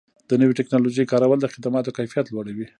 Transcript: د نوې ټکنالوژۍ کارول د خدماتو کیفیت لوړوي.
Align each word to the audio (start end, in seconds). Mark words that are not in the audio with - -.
د 0.29 0.31
نوې 0.41 0.53
ټکنالوژۍ 0.59 1.05
کارول 1.11 1.39
د 1.41 1.47
خدماتو 1.53 1.95
کیفیت 1.97 2.25
لوړوي. 2.29 2.67